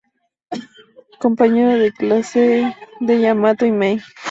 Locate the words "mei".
3.71-4.01